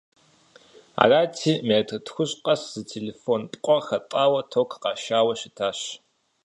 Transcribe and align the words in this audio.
Арати, 1.03 1.53
метр 1.67 1.97
тхущӀ 2.05 2.37
къэс 2.43 2.61
зы 2.73 2.81
телефон 2.93 3.41
пкъо 3.51 3.77
хатӀэурэ 3.85 4.41
ток 4.51 4.71
къашауэ 4.81 5.33
щытащ. 5.39 5.79